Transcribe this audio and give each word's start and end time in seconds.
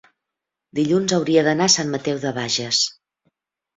dilluns 0.79 1.13
hauria 1.17 1.43
d'anar 1.49 1.67
a 1.71 1.75
Sant 1.75 1.93
Mateu 1.97 2.21
de 2.25 2.33
Bages. 2.41 2.85